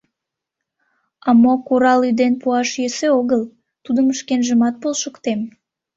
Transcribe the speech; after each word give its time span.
А 1.27 1.29
мо 1.41 1.53
курал-ӱден 1.67 2.33
пуаш 2.41 2.69
йӧсӧ 2.81 3.07
огыл, 3.19 3.43
тудым 3.83 4.07
шкенжымат 4.19 4.75
полшыктем. 4.81 5.39